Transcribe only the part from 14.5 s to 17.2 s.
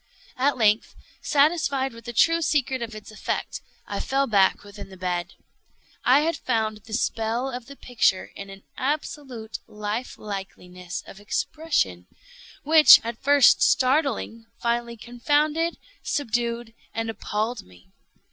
finally confounded, subdued, and